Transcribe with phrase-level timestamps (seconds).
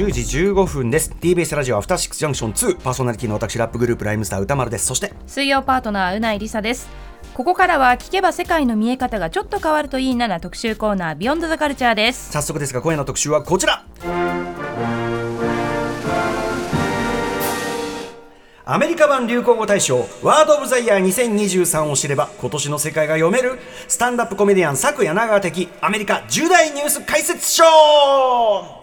[0.00, 1.14] 10時15分です。
[1.20, 4.86] TBS ラジオアフターシックスジャンクション2パーソナリティの私ラップグループライムスター歌丸です。
[4.86, 6.88] そして水曜パートナーうないりさです。
[7.34, 12.32] ここからは聞けば世界の見え方がちょっと変わるといいなな特集コーナービヨンドザカルチャーです。
[12.32, 13.84] 早速ですが今夜の特集はこちら。
[18.64, 23.58] アメリカ版流行語大賞ワード・オブ・ザ・イヤー2023を知れば今年の世界が読める。
[23.86, 28.79] スタンダップコメディアン佐久柳川的アメリカ重大ニュース解説ショー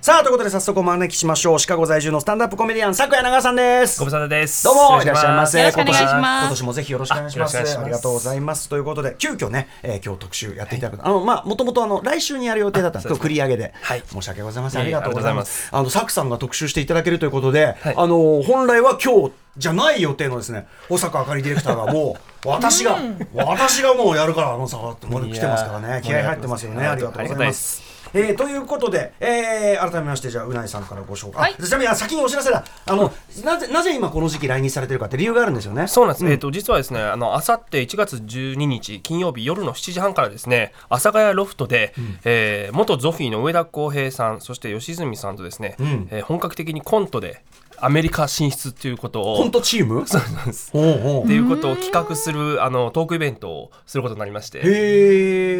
[0.00, 4.62] さあということで早速お招きしましょうシカゴ在住のスタンダップコメディアン佐久柳川さんですご無沙汰です。
[4.62, 5.58] どうもいらっしゃいませ。
[5.58, 7.58] よろしくお願いします今年もぜひよろしくお願いします。
[7.58, 8.68] ありがとうございます。
[8.68, 13.74] ということで、急遽ね、えー今日特集やっていただく、あの、まあ、もともとあの、来週にやる予定だったんですけど、繰り上げで。
[13.82, 14.82] はい申し訳ございません。
[14.82, 15.68] ありがとうございます。
[15.72, 22.96] ああの、サクさんが特集していただけるということで、はいあの、本来は今日、じゃない予定のですね、保坂あかりディレクターがもう、私が、
[23.34, 26.00] 私がもうやるから、あのさ、ってもう来てますからね。
[26.04, 26.86] 気合入ってますよね。
[26.86, 27.87] ありがとうございます。
[28.14, 31.56] えー、ということで、えー、改めましてじゃあうないさんからご紹介、はい。
[31.58, 32.64] あちなみにあ先にお知らせだ。
[32.86, 33.12] あの
[33.44, 35.86] なぜなぜ今この時期来日されてるかって理由があるんですよね。
[35.88, 36.26] そうなんです。
[36.26, 46.08] えっ、と実はですね、あの明後日1月12日金曜日夜の7時半からですね、阿佐ヶ谷ロフトで、えー元ゾフィーの上田浩平さん、そして吉住さんとですね、ん。
[46.10, 47.42] えー本格的にコントで
[47.80, 49.36] アメリカ進出ということを。
[49.38, 50.06] コントチーム？
[50.06, 50.70] そうなんです。
[50.72, 54.60] ほうほっていうことを企画するあのトークイベントをすることになりまして。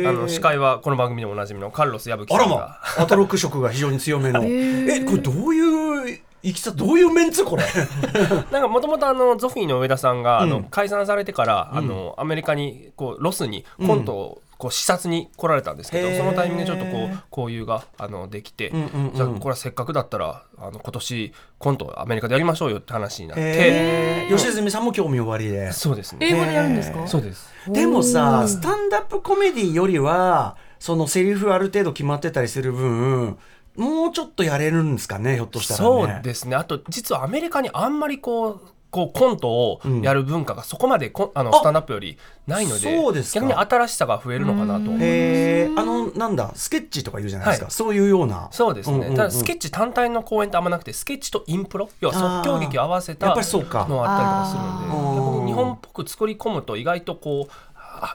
[0.06, 2.50] あの司会はこの番組でもおなじみのカルロス矢吹あらま。
[2.50, 4.42] さんがアトロック色が非常に強めの。
[4.46, 7.44] えこれどういういきさどういうメンツ？
[7.44, 7.64] これ。
[8.52, 10.50] なんかもともとあのゾフィーの上田さんが、あうん。
[10.50, 25.70] の解散されてから、あのアメリカにこうロスにコントをこう視察に来られたんですけど、そのタイミングでちょっとこう交流があのできて、んうんうんじゃあこれはせっかくだったらあの今年コントアメリカでやりましょうよって話になって、吉住さんも興味おありで。
[25.72, 26.26] そうですね。
[26.28, 27.06] 英語でやるんですか？
[27.06, 27.50] そうです。
[27.68, 33.38] でもさスタンダップコメディよりはそのセリフある程度決まってたりする分
[33.76, 35.86] もうちょっとやれるんですかねひょっとしたらね。
[35.86, 36.56] そうですね。
[36.56, 38.60] あと実はアメリカにあんまりこう
[38.90, 42.16] こうコントをやる文化がそこまでこあのあスタンダップより
[42.46, 43.40] ないのでそうですか。
[43.40, 45.80] 逆に新しさが増えるのかなと思います。
[45.80, 47.72] あのなんだスケッチとか言うじゃないですか、はい。
[47.72, 48.48] そういうような。
[48.50, 49.16] そうですね、んんん。
[49.16, 51.90] ただスケッチ単体の公演ってあんまなくてスケッチとインプロ。
[52.00, 55.48] 要は即興劇を合わせたのあったりとかするので。
[55.48, 57.67] 日本っぽく作り込むと意外とこうあ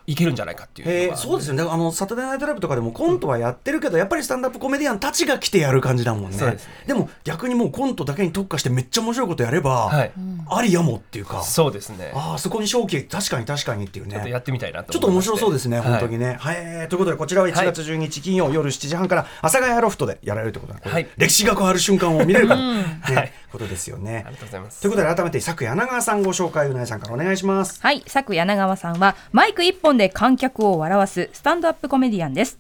[0.07, 1.63] いけるんじゃないかっていうえそうですよね。
[1.63, 6.37] あのサタデーナイトライブとかでもコントはやってるけど、やっぱりスタンダップコメディアンたちが来てやる感じだもんね。
[6.37, 6.93] ですね。
[6.93, 10.11] も逆にもうコントだけに特化してめっちゃ面白いことやれば、はい。
[10.49, 11.43] ありやもっていうか。
[11.43, 12.11] そうですね。
[12.15, 14.13] ああそこに正気確かに確かにっていうね。
[14.13, 15.87] ちょっとやってみたいなとちょっと面白そうですね、はい。
[15.87, 16.37] 本当にね。
[16.39, 16.55] はい、
[16.89, 21.07] ということで、こちらは1月12日金曜夜7時半から、阿佐ヶ谷ロフトでやられるということで、これはい。
[21.17, 22.83] 歴史が変わる瞬間を見れるから、ね。
[23.01, 24.23] はいことですよね。
[24.25, 24.81] ありがとうございます。
[24.81, 27.79] ということで、改めて、昨柳川さんご紹介、うなえさんからお願いします。
[27.81, 32.59] はい佐久柳川さんはマイク一本で観客を笑わすスタンドアップコメディアンです。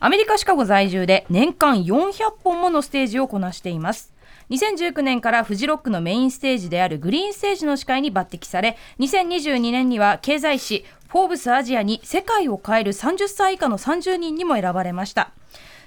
[0.00, 2.12] アメリカシカゴ在住で年間400
[2.44, 4.12] 本ものステージをこなしています。
[4.50, 15.30] 2019年からフジロックのメインステージであるグリーンステージの司会に抜擢され2022年には経済誌「フォーブスアジア」に世界を変える30歳以下の30人にも選ばれました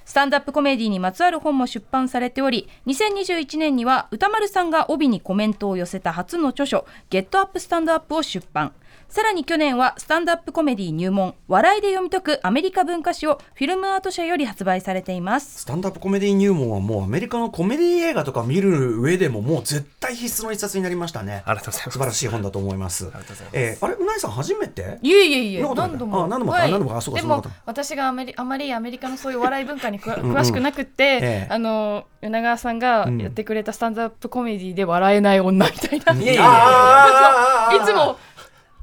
[0.07, 8.71] スタンダップコメディにまつわる本も出版されており2021年には歌丸さんが帯にコメントを寄せた初の著書「ゲットアップスタンドアップ」を出版。
[9.09, 15.61] さらに去年はスタンドアップコメディ入門笑いで読み解くアメリカ文化史をフィルムアート社より発売されています。
[15.61, 21.41] スタンダップコメディ入門はもうアメリカのコメディ映画とか見る上でももう絶対必須の一冊になりましたね。
[21.45, 21.91] ありがとうございます。
[21.91, 23.05] 素晴らしい本だと思います。
[23.05, 23.57] りがとうございます。
[23.57, 24.99] えーあれ、うなえさん初めて？
[25.01, 26.25] いえいえいえ何度も。
[26.25, 26.71] あ何度もはい。
[26.71, 31.47] 何度もあそうかでもそんなこと私があまりあまりアメリカのそういう笑い文化に詳しくなくって、ええ。
[31.49, 33.17] あの柳川さんがうん。
[33.21, 38.17] やってくれたスタンドアップコメディで笑えない女みたいな、いいやいやいやいやつも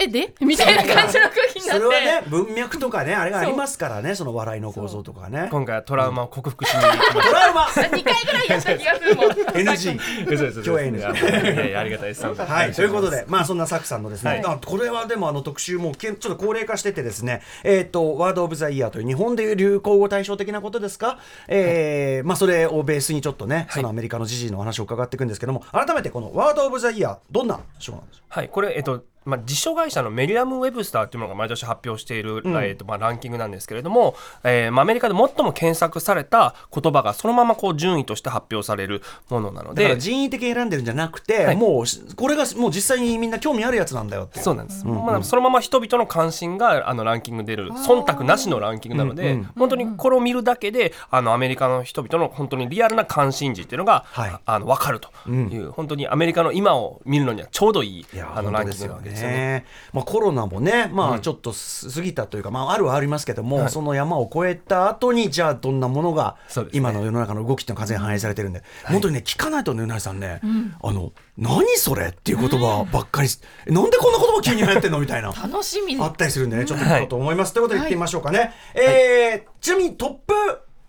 [0.04, 1.82] えでみたいな感じの空気になって。
[1.84, 2.22] それはね。
[2.28, 5.48] 文脈とかねあれがありますからねその笑いの構造とかね。
[5.50, 9.30] 今回はトラウマを克服しに行きましトラウマ2回ぐらいやった気がするもん。
[9.30, 12.24] NG 共演ですいやいやありがたいです。
[12.24, 14.44] はい、ということで、まあ、そんなサクさんのですね、はい。
[14.44, 21.18] あこれはでもあの特集もけんちょっと高齢化しててですね、えっ、と、ワード・オブ・ザ・イヤーという日本でいう流行語大賞的なことですか、
[21.48, 41.56] えーまあ、それをベースにちょっとね、そのアメリカの時事のお話を伺っていくんですけども、改めてこのワード・オブ・ザ・イヤー、どんな賞なんですかはい、これ、えっと、まあ、辞書会社のメリアム・ウェブスターっていうものが毎年発表している、えっとまあ、ランキングなんですけれども、えーまあ、アメリカで最も検索された言葉がそのままこう順位として発表されるものなので人為的に選んでるんじゃなくて、はい。
[41.56, 54.34] もうこれがもう実際にみんな興味あるやつなんだよってそうなんです、まあ、そのまま人々の関心があのランキング出る忖度なしのランキングなので、うんうん本当にこれを見るだけであのアメリカの人々の本当にリアルな関心事っていうのが、はい。
[54.44, 59.13] あの分かるという、本当にアメリカの今を見るのにはちょうどいいあのランキングなわけで。
[59.13, 59.36] すよね。
[59.36, 59.64] ね。
[59.92, 63.70] まあコロナもね、まあちょっと過ぎたというか、まああるはありますけども、はい。
[63.70, 66.36] その山を越えた後にじゃあどんなものが
[66.72, 70.40] 今の世の中の動きっていうのが完全に反映されてるんで、本当にね聞かないとねうなぎさんね、
[70.82, 73.28] あの何それっていう言葉ばっかり、
[73.66, 74.98] なんでこんな言葉急に流行ってんの？
[74.98, 75.32] みたいな。
[75.42, 75.96] 楽しみ。
[76.00, 77.52] あったりするんでね、ちょっと聞こうと思います。
[77.52, 78.52] ということで言ってみましょうかね。
[78.74, 80.34] えーちなみにトップ、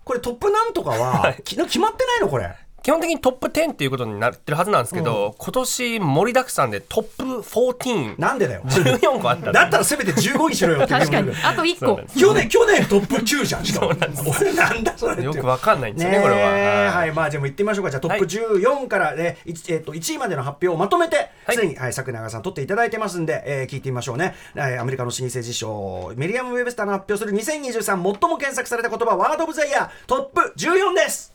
[0.04, 2.28] これトップなんとかは、き決まってないの？
[2.28, 2.54] これ。
[2.86, 8.62] 基本的にトップ10っていうことになってるはずなんですけど、今年盛りだくさんでトップ14なんでだよ。
[8.64, 11.32] 14個あっただったらせめて15にしろよって確かに。
[11.44, 12.00] あと1個。
[12.16, 13.92] 去年去年トップ9じゃんしかも。
[14.40, 16.48] 俺なんだそれってよくわかんないんですよねねこれは。
[16.48, 17.10] は、はい。
[17.10, 17.90] いまあじゃあもう行ってみましょうか。
[17.90, 21.56] じゃあトップ14からね、いえっと1位までの発表をまとめてはい。
[21.56, 31.35] すでに、はい、作永さん取っていただいてますんで、えー聞いてみましょうね、えーアメリカの老舗辞書メリアム・ウェブスターの発表する2023最も検索された言葉ワード・オブ・ザ・イヤートップ14です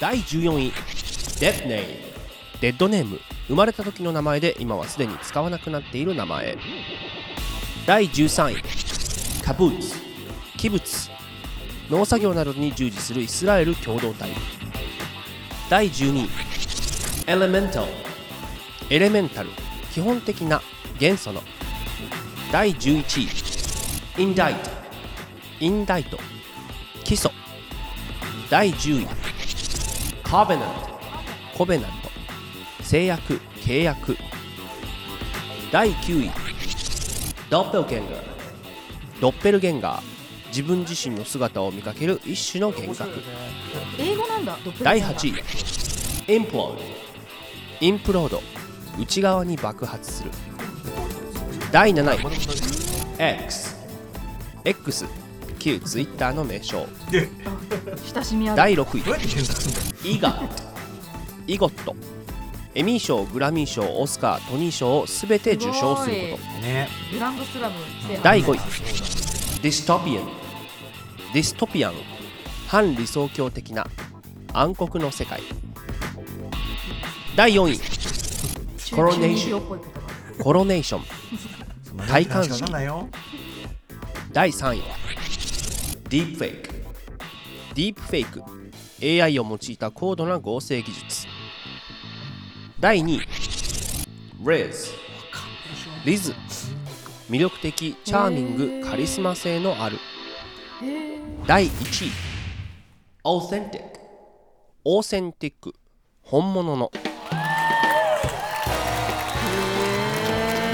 [0.00, 0.72] 第14位
[1.38, 1.94] デッドネーム。
[2.60, 6.58] デッドネーム生まれた時の名前で今はすでに使わなくなっている名前。
[7.86, 8.62] 第13位
[9.44, 9.94] カブーツ。
[10.56, 11.08] キブツ
[11.88, 14.30] 農作業などに従事するイスラエル共同体。
[15.70, 16.28] 第12位
[17.28, 17.86] エレメンタル
[18.90, 19.50] エレメンタル。
[19.92, 20.60] 基本的な
[20.98, 21.44] 元素の。
[22.50, 23.57] 第11位
[24.18, 24.70] インダイト
[25.60, 26.18] indict 起
[27.04, 27.30] 訴
[28.50, 29.06] 第10位。
[30.28, 34.16] covenant covenant 誓約契約。
[35.70, 36.30] 第9位。
[37.48, 38.22] ドッペルゲンガー
[39.20, 40.02] ドッペルゲンガー。
[40.48, 43.22] 自分自身の姿を見かける一種の幻覚。
[44.00, 48.42] 英語なんだ第ゲンガー8位 implode。implode
[48.98, 50.30] 内側に爆発する。
[51.70, 53.44] 第7位。
[53.44, 53.77] X
[54.68, 55.06] X
[55.58, 56.86] 旧 Twitter の名称。
[58.14, 58.56] 親しみある。
[58.56, 58.98] 第6
[60.04, 60.14] 位。
[60.14, 60.42] イガ
[61.46, 61.96] イゴット。
[62.74, 66.88] エミー賞グラミー賞オスカートニー賞を全て受賞するこね。
[67.10, 67.76] グランドスラム
[68.22, 68.58] 第5位。
[69.62, 70.26] ディストピアン。
[71.32, 71.94] ディストピアン。
[72.66, 73.86] 反理想郷的な。
[74.52, 75.40] 暗黒の世界。
[77.34, 77.80] 第4位。
[78.94, 79.78] コロネーション。
[79.78, 79.78] ン
[80.38, 81.04] コロネーション。
[82.06, 82.70] 戴冠式
[84.30, 84.82] 第3位
[86.10, 86.68] ディープフェイク
[87.74, 88.42] ディープフェイク
[89.24, 91.26] AI を用いた高度な合成技術。
[92.80, 93.28] 第2位。
[94.44, 94.92] Riz
[96.04, 96.34] リズ
[97.30, 99.98] 魅力的チャーミングカリスマ性のある。
[101.46, 102.10] 第1位。
[103.24, 103.80] Authentic
[104.84, 105.74] オーセンティック
[106.22, 106.90] 本物の。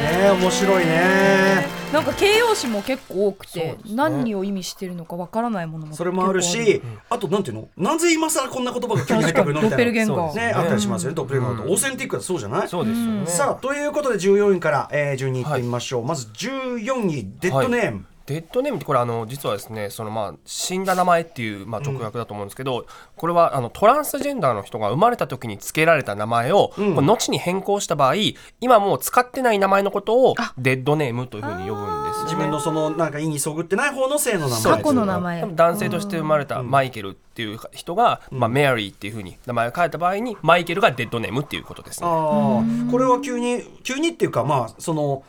[0.02, 7.68] ね面白いねなんか形容詞も結構多くて、何を意味してるのかわからないものもそれもあるしあとなんていうの？
[7.76, 9.62] なぜ今更こんな言葉が急に入ってくるの？
[9.62, 9.76] みドッたいな。
[9.76, 11.70] ペルゲンガー、ねあったりしますよねドッペルゲンガーと。
[11.70, 12.68] オーセンティックだとそうじゃない？
[12.68, 13.26] そうですよね。
[13.26, 28.14] さあということで14位から、えー、順にいってみましょう、まず14位デッドネーム、デッドネームってこれあの実はですねそのまあ死んだ名前っていうまあ直訳だと思うんですけど、これはあのトランスジェンダーの人が生まれた時に付けられた名前を、これ後に変更した場合
[28.60, 32.24] 今もう使ってない名前のことをデッドネームというふうに呼ぶんですよね。
[32.24, 34.62] 自分のそのなんか意にそぐってない方の性の名前。
[34.62, 35.46] 過去の名前。
[35.54, 42.06] 男性として生まれたマイケルっていう人が、まあ、メアリーっていうふうに名前を変えた場合にマイケルがデッドネームっていうことですね。
[42.08, 45.24] ああこれは急に急にっていうかまあその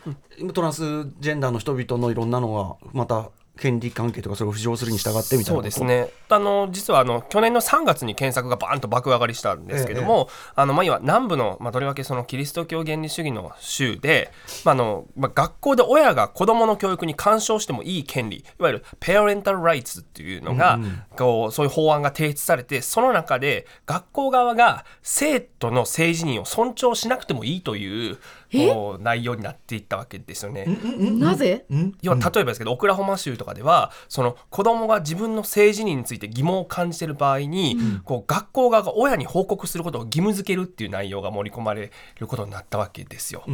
[0.52, 0.82] トランス
[1.18, 6.08] ジェンダーの人々のいろんなのがまた権利関係とかそれを浮上するに従ってみたいなそうですね。
[6.28, 14.30] あの実はあの去年の3月に検索がバーンと爆上がりしたんですけども、あのまあ、今南部の、まあ、とりわけそのキリスト教原理主義の州で、
[14.64, 20.78] まああのまあ、学校で親が子どもの教育に干渉してもいい権利いわゆるペアレンタル・ライツっていうのが、
[21.16, 28.18] こうそういう法案が提出されてその中で学校側が生徒の性自認を尊重しなくてもいいという
[29.00, 30.66] 内容になっていったわけですよね。
[30.98, 31.64] なぜ？
[32.02, 43.44] 要は例えばですけど、オクラホマ州とかではその子供が自分の性自認について疑問を感じている場合に、こう学校側が親に報告することを義務付けるっていう内容が盛り込まれることになったわけですよ。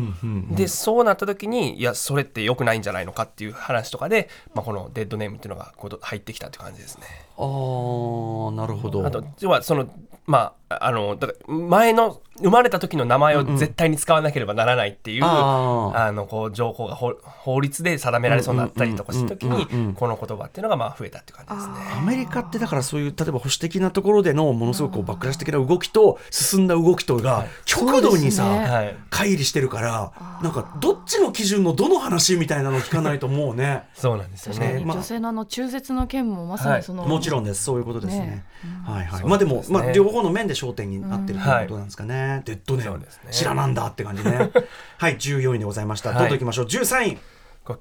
[0.50, 7.04] でそうなった時にいやそれって良くないんじゃないのかっていう話とかで、まあ、このデッドネームっていうのがこう入ってきたっていう感じですね。
[7.36, 9.06] あーなるほど。
[9.06, 9.88] あと要はその
[10.26, 19.94] まああのだから前の生まれた時の名前を絶対に使わなければならないっていう、ああのこう情報が法法律で定められそうになったりとかした時にうんうんうんうん。
[19.94, 21.98] この言葉っていうのがまあ増えたっていう感じですね。
[21.98, 30.12] アメリカってだからそういう例えば保守的なところでのものすごくこうバックラッシュ的な動きと進んだ動きとが極度にさ、はい、乖離してるから
[30.42, 33.84] なんかどっちの基準のどの話みたいなの聞かないともうね。
[33.94, 34.74] そうなんですよね。
[34.74, 34.96] ねまあ。
[34.96, 37.64] 女性のあの中絶の件もまさにその、もちろんです。
[37.64, 38.22] そういうことですね。
[38.26, 38.44] ね。
[38.84, 39.20] はいはい。
[39.20, 43.06] そうまあでもまあ両方の面で焦点になってるということなんですかね、デッドネね。
[43.30, 44.50] 知らなんだって感じね
[44.98, 46.18] はい14位でございました、はい。
[46.18, 46.66] どんどんいきましょう。
[46.66, 47.18] 13位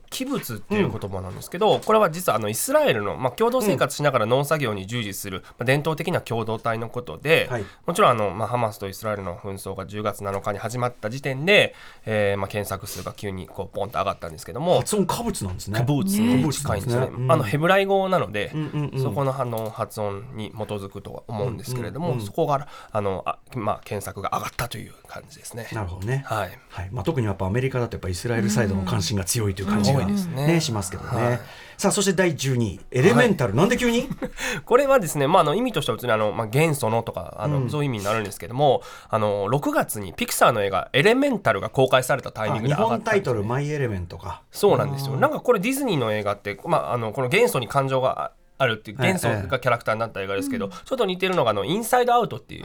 [0.09, 7.65] 器物っていう言葉なんですけど、これは実はあのイスラエルの、まあ、共同生活しながら農作業に従事する、まあ、伝統的な共同体のことで、はい。
[7.85, 11.73] もちろんあの、まあ、ハマスとイスラエルの紛争が10月7日に始まった時点で、
[12.05, 14.77] えーまあ、検索数が急にこうポンと上がったんですけども。
[14.79, 15.79] 発音化物なんですね。
[15.79, 17.07] カブに近いんですよね。
[17.07, 17.31] ねうん。
[17.31, 19.01] あのヘブライ語なので、んうんうん。
[19.01, 25.67] そこのあの発音に基づくとは思うんですけれども、そこからあのあ、まあ、検索が上がったという感じですね。
[25.73, 26.23] なるほどね。
[26.27, 26.59] はい。
[26.69, 26.89] はい。
[26.91, 30.59] まあ、特にやっぱアメリカだとやっぱイスラエルサイドの関心が強いという感じが、ね。
[30.61, 31.41] しますけどね、はい。
[31.77, 32.79] さあそして第12位。
[32.91, 34.07] エレメンタル、なんで急に？
[34.65, 44.43] これはですね、まあ、あの意味としては普通にあの、まあ、元素のとかあの、そういう意味になるんですけどもあの6月にピクサーの映画「エレメンタル」が公開されたタイミング日で上がった本タイトル「んですねマイ・エレメント」か。
[44.51, 45.15] そうなんですよ。
[45.15, 48.31] なんかこれディズニーの映画って、まあ、あのこの元素に感情が
[48.61, 52.63] ああるっていう元素がキャラクターになった映画ですけど、ちょっと似てるのがあの「インサイドアウト」っていう、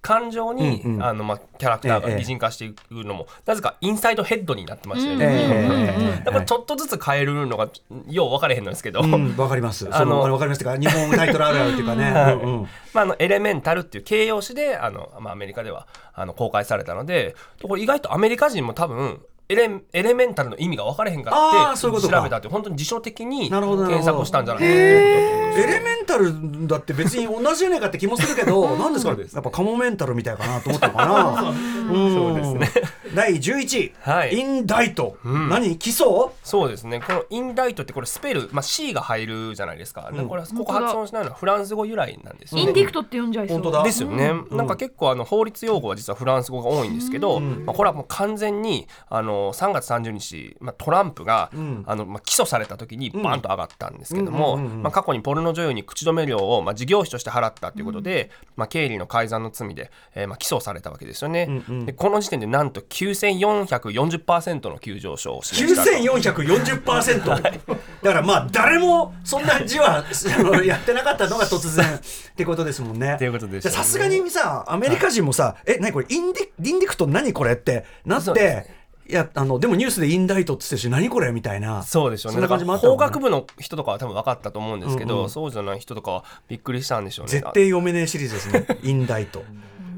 [0.00, 5.26] 感情に、あのまあ、キャラクターええが擬人化していくのも、なぜかインサイドヘッドになってましたよね。
[5.28, 7.68] ええだからちょっとずつ変えるのが
[8.08, 9.86] よう分かれへんのですけど、うん、わかります。
[9.90, 12.10] あのわかりますか、日本タイトルあるあるっていうかね。
[12.94, 22.16] まあ、あのエレメンタルっていう形容詞であの、まあ、アメリカではあの公開されたのでこれ意外とアメリカ人も多分エレエレメンタルの意味が分からへんかあーってそういうことか。
[22.18, 24.84] 調べたって本当に辞書的になるほどなるほど検索をしたんじゃないかなって
[25.60, 29.36] エレメンタルだって別に同じじゃないかって気もするけど、 なんですかそうですね。
[29.36, 31.54] やっぱカモメンタルみたいかなと思ったのかな。
[31.92, 32.82] そうですね。
[33.14, 34.34] 第11位、はい。
[34.34, 35.16] インダイト。
[35.26, 35.48] ん。
[35.48, 35.78] 何？
[35.78, 36.06] 基礎
[36.42, 37.00] そうですね。
[37.00, 42.68] このインダイトってこれスペル、まあ、C が入るじゃないですか、でこれここ発音しないのはフランス語由来なんですよね。
[42.68, 43.58] インディクトって呼んじゃいそう。
[43.58, 43.84] 本当だ。
[43.84, 51.50] ですよね、なんか結構あの法律用語は実はフランス語が多いんですけど、まあ、これはもう完全にあの3月30日、まあ、トランプが、
[51.86, 67.60] あのまあ、起訴された時にバンと上がったんですけども、まあ、過去にポルノ女優に口止め料を、まあ、事業費として払ったということで、まあ、経理の改ざんの罪で、えーまあ、起訴されたわけですよね、でこの時点でなんと9440%の急上昇を示したと9440%だか
[68.02, 70.04] らまあ誰もそんな字は
[70.64, 72.00] やってなかったのが突然っ
[72.36, 73.14] てことですもんね。
[73.14, 78.83] っていうことでさすがにさアメリカ人もさ「え何これインディインディクト何これ?」ってなって。
[79.06, 82.34] いやあのでもニュースでインダイトって言ってるし何これみたいなそうでしょうね。
[82.34, 87.32] そんな感じもあったのかな法学部の人とかは多分分かったと思うんですけど、うんうんそうじゃない人とかはびっくりしたんでしょうね。
[87.32, 89.42] 絶対読めねえシリーズですね インダイト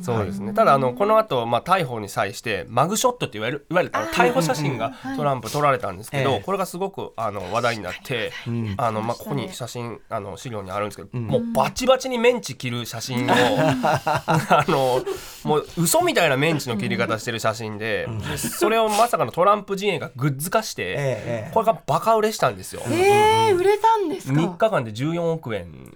[0.07, 0.53] そうですね。
[0.55, 8.33] ただあのこの後まあ逮捕に際してマグショットっていわれるいわゆる逮捕写真がトランプ撮られたんですけど、ええこれがすごくあの話題になって、
[8.77, 15.05] あのまあここに写真あの資料にあるんですけど、もうバチバチにメンチ切る写真を あの
[15.45, 22.83] もう嘘みたいなメンチの切り方してる写真で、でそれをまさかのトランプ陣営がグッズ化して、これがバカ売れしたんですよ。
[22.87, 25.87] えー、売れたんですか？3日間で14億円っていう。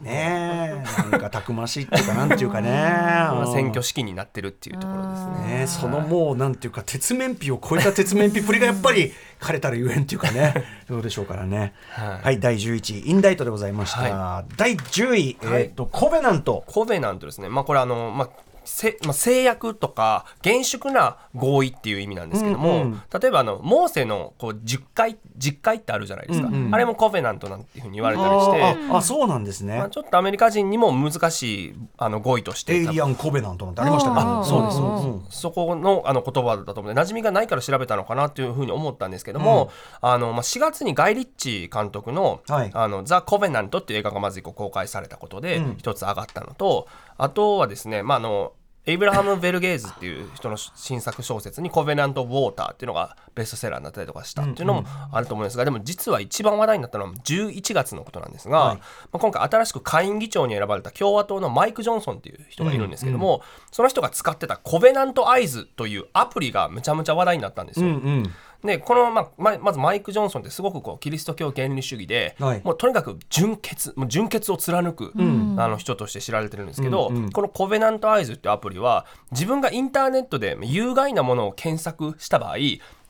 [0.00, 5.58] ねえなんかたくましいっていうかなんていうかね まあ選挙資金になってるっていうところですね。
[5.60, 10.54] ねそのもうなんていうか鉄面皮を超えた鉄面皮っぷりがやっぱり 彼たるゆえんっていうかね
[10.88, 11.74] どうでしょうからね。
[11.90, 12.22] はい。
[12.22, 16.64] はい第11位インダイトでございました、第10位、えーっとコベナント。
[16.66, 18.28] コベナントですね、まあ、これあの、まあ、
[18.64, 28.62] せまあ、制約とか厳粛な合意っていう意味なんですけども、うんうん例えばあのモーセのこう10回10回ってあるじゃないですか、うんうんあれもコベナントなんていうふうに言われたりして。
[28.62, 32.74] あああそうなんですね、まあ、ちょっとアメリカ人にも難しいあの語彙として。
[32.74, 34.40] エイリアン・コベナントなんてありましたけど。
[34.40, 34.78] あそうです。
[34.78, 42.70] うんそこのあの言葉だと思って馴染みがないから調べたのかなというふうに思ったんですけども、あのまあ、4月にガイ・リッチ監督の「はい。
[42.72, 45.76] あのザ・コベナント」っていう映画がまず一個公開されたことでうん。
[45.78, 46.86] 一つ上がったのと、
[47.22, 48.54] あとはですね、まあ、あの
[48.86, 58.76] エイブラハム・ベルゲーズっていう人の新作小説に「コベナント・ウォーター」っていうのがベストセラーになったりとかしたっていうのもあると思うんですがでも実は一番話題になったのは11月のことなんですが、はい。
[58.78, 67.86] まあ、今回新しく下院議長に選ばれた共和党のマイク・ジョンソンっていう人がいるんですけども、その人が使ってたコベナント・アイズというアプリがむちゃむちゃ話題になったんですよ。
[67.86, 82.56] うんうんでこの、まあままずマイク・ジョンソンってすごくこうキリスト教原理主義で、はいもうとにかく純潔もう純潔を貫く、あの人として知られてるんですけど、うんうんこのコベナント・アイズっていうアプリは自分がインターネットで有害なものを検索した場合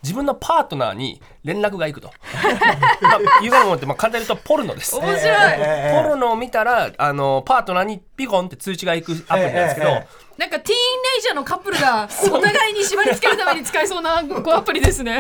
[0.03, 2.11] 自分のパートナーに連絡がいくと。
[3.03, 4.97] まあ、有害なものってまあ簡単に言うとポルノです。
[4.97, 15.19] 面白い、ポルノを見たらあのパートナーにピコンって通知がいくアプリなんですけど、えええなんかティーンレイジャーのカップルがお互いに縛り付けるために使えそうなこうアプリですね。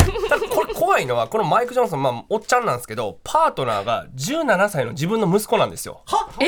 [0.51, 6.03] これ怖いのはこのマイク・ジョンソン、まあ、おっちゃんなんですけどパートナーが17歳の自分の息子なんですよ。
[6.41, 6.47] え？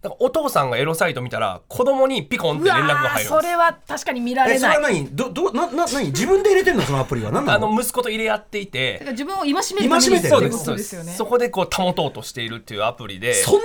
[0.00, 4.56] だからお父さんがエロサイト見たら子供にピコンって連絡が入るそれは確かに見られない。
[4.56, 5.06] えそれは何？
[5.14, 6.06] どどなな何？
[6.06, 7.30] 自分で入れてんのそのアプリは？
[7.30, 10.30] 何なあのの息子と入れ合っていだてから自分を戒めるために戒めてる。
[10.30, 10.64] ってこそうです。
[10.64, 11.12] そうですよね。
[11.12, 13.34] そこでこう保とうとしているっていうアプリで。
[13.34, 13.60] そんな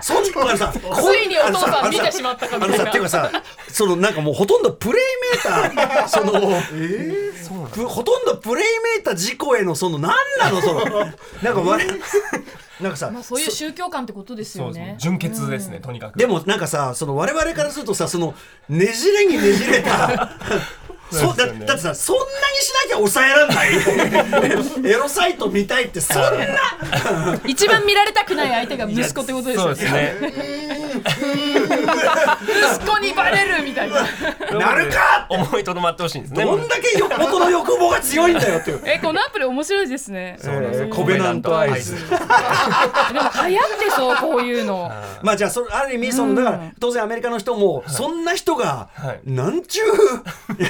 [0.00, 0.72] そんなさ
[1.12, 3.30] ついにお父さん見てしまったかみたいなっていうかさ
[3.68, 6.32] そのなんかもうほとんどプレイメーターその
[7.68, 8.64] ぷほとんどプレイ
[8.96, 11.98] メーター事故へのその何なのそのなんか我々
[12.80, 14.96] なんかさまあそういう宗教観ってことですよね。
[14.98, 18.34] 純潔ですねとにかくでもなんかさその我々からするとさその
[18.68, 20.30] ねじれにねじれた
[21.18, 22.28] そうだだってさそんなに
[22.60, 24.84] しなきゃ抑えらんない。
[24.90, 27.40] エロサイト見たいってそんな。
[27.46, 29.76] 一番見られたくない相手が息子ってことですよね。
[29.76, 30.16] すね。
[32.78, 34.02] 息子にバレるみたいな。
[34.58, 36.44] なるか思いとどまってほしいんですね。
[36.44, 38.82] どんだけよ元の欲望が強いんだよっていう。
[38.84, 40.38] えこのアプリ面白いですね。
[40.40, 40.86] そうなんですよ。
[40.86, 41.94] えーコベナントアイズ。
[41.94, 44.90] でも流行ってそうこういうの。
[45.22, 49.20] まあじゃあそれある意味そのだから当然アメリカの人もそんな人がはい。
[49.24, 49.82] なんちゅ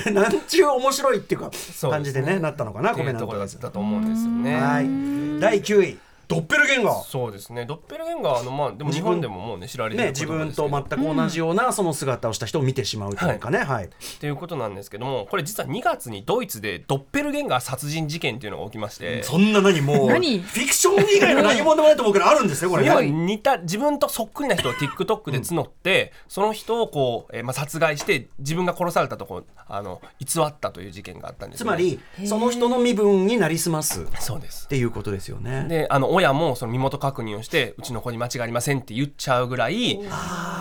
[0.08, 1.50] うなんちゅう面白いっていうか
[1.82, 4.56] 感じでねなったのかなコメントアイズたと思うんですよね。
[4.56, 5.40] はい。
[5.40, 7.02] 第9位ドッペルゲンガー。
[7.04, 7.66] そうですね。
[7.66, 13.84] ドッペルゲンガーのまあでも日本でももうね知られてるね、自分と全く同じようなその姿をした人を見てしまうというかね、はい。
[13.86, 13.88] っ
[14.20, 19.22] ていうことなんですけどもこれ実は2月にドイツでドッペルゲンガー殺人事件っていうのが起きまして。
[19.22, 20.40] そんな何もう何？
[20.40, 23.10] フィクション以外の何もでもないと思うけどあるんですねこれね。
[23.10, 31.64] 似た自分とそっくりな人を TikTok で募って、その人をこう、えーまあ、殺害して自分が殺されたとこあの偽ったという事件があったんですね。
[31.64, 34.02] つまりその人の身分になりすます。
[34.02, 34.68] っそうです。
[34.68, 35.66] ていうことですよね。
[35.68, 39.96] であの親もその身元確認をしてうちの子に間違いありませんって言っちゃうぐらいっ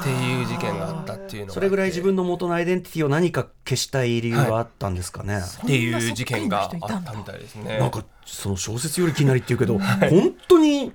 [0.04, 5.40] ていう事件があったっていうのそれぐらい自分の元のアイデンティティを何か消したい理由があったんですかね？
[5.64, 7.78] っていう事件があったみたいですね。
[7.78, 10.92] なんかその小説より奇なりっていうけど、本当に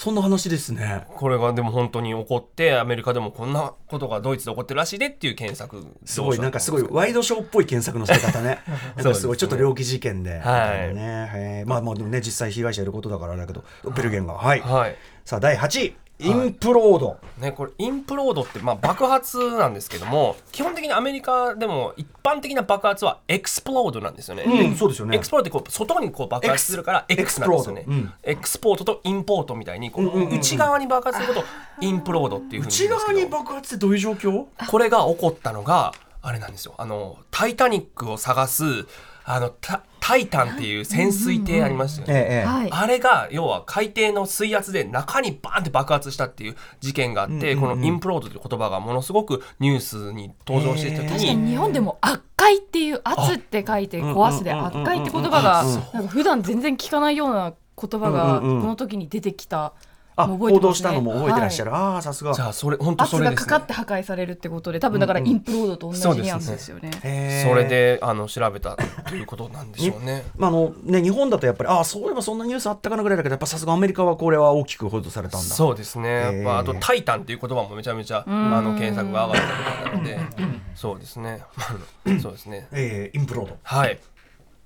[0.00, 1.04] そんな話ですね。
[1.08, 8.60] これがでも本当に起こってアメリカでもこんなことがドイツで起こってるらしいでっていう検索すごいなんかすごいワイドショーっぽい検索の仕方ね。
[8.96, 10.40] なんかすごいちょっと猟奇事件で、ね。
[10.42, 13.62] へーまあまあでもね実際被害者いることだからあれだけど、
[13.94, 14.60] ペルゲンガーはい。
[14.60, 17.18] はいさあ第8位 implode。
[17.38, 24.42] ね、これ implode ってまあ爆発なんですけども基本的にアメリカでも一般的な爆発は explode なんですよね。
[24.42, 28.12] うんそうですよね explode ってこう外にこう爆発するからエク X なんですよねエクスプロードうん。
[28.32, 31.48] エクスポートとインポートみたいにこう内側に爆発することを
[31.80, 34.44] インプロードっていうふうに言内側に爆発ってどういう状況？
[34.70, 38.86] これが起こったのがあれなんですよあの「タイタニック」を探す
[39.32, 42.44] あのタタイタンっていう潜水艇ありましたよね。
[42.72, 55.62] あれが要は海底の水圧で中にバーンって爆発したっていう事件があって、このインプロードという言葉がものすごくニュースに登場していた時確かにに、日本でも悪海っていう圧って書いて壊すで悪海って言葉が
[55.92, 58.66] なんか普段全然聞かないような言葉がこうんうんうん。
[58.66, 59.89] の時に出てきたあの覚えてます
[60.26, 60.36] ね。
[60.36, 61.70] 報道したのも覚えてらっしゃる。
[61.70, 62.32] はああさすが。
[62.32, 63.46] じゃあそれ本当そ圧れですね。
[63.46, 66.22] がかかって破壊されるってことで多分だからインプロードと同じそうで
[66.58, 67.44] すよね。
[67.46, 68.76] それであの調べた
[69.08, 70.24] ということなんでしょうね。
[70.36, 75.46] まああのね、日本だとやっぱりああそういえばそんなニュースあったかなぐらいだけどやっぱさすがアメリカはこれは大きく報道されたんだ。
[75.46, 79.42] そうですね、やっぱあとへー「タイタン」っていう言葉もめちゃめちゃあの検索が上がっ
[79.84, 80.40] たみたいなので
[80.74, 81.42] そうですね。
[82.22, 82.68] そうですね。
[82.72, 83.56] えーインプロード。
[83.62, 83.98] はい。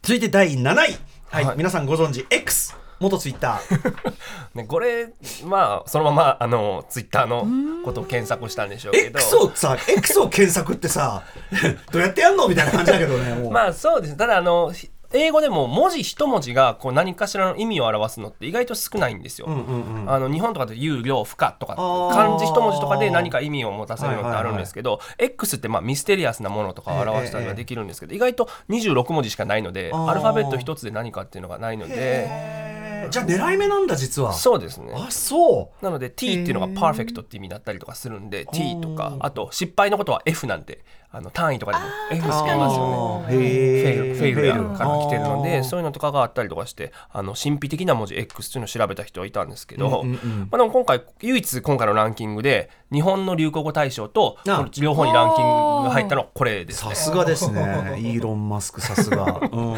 [0.02, 0.98] 続いて第7位。
[1.30, 1.56] はい、はい。
[1.56, 3.94] 皆さんご存知 X 元ツイッター。
[4.54, 5.12] ね、これ
[5.44, 7.46] まあそのままあのツイッターの
[7.84, 9.18] ことを検索したんでしょうけど。
[9.18, 11.22] X をさ X を検索ってさ
[11.92, 14.16] どうやってやんのみたいな感じだけどねもう、まあそうです。
[14.16, 19.46] ただあのひ英語でも文字一文字がこう何かしらの意味を表すのって意外と少ないんですよ。
[20.06, 22.14] あの日本とかで有料不可とかー。
[22.14, 31.94] 漢字一文字とかで何か意味を持たせるのってあるんですけど、X ってまあミステリアスなものとかを表したりはできるんですけど、意外と26文字しかないのでアルファベット一つで何かっていうのがないので。
[31.96, 32.74] えー。
[33.10, 34.32] じゃあ狙い目なんだ実は。
[34.32, 34.94] そうですね。
[34.96, 35.84] あそう。
[35.84, 36.94] なので T っていうのがパー。
[36.94, 40.84] フェクトって意味だったりとかするんで T とかあと失敗のことは F なんて
[41.16, 43.24] あの単位とかでも F つけますよね。
[43.28, 50.16] フェイルフェイルから来てるのでそういうのとかがあったりとかしてあの神秘的な文字 X っていうのを調べた人はいたんですけど、ま
[50.50, 54.38] あ、でも今回唯一今回のランキングで日本の流行語大賞と
[54.80, 56.94] 両方にランキングが入ったのはこれですね。
[56.94, 57.60] さすがですね。
[58.02, 59.40] イーロン・マスクさすが。
[59.52, 59.76] うん。